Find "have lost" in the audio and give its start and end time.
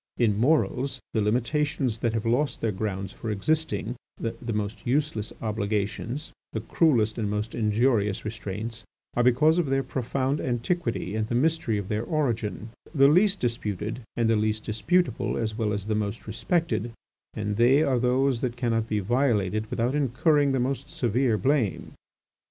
2.13-2.59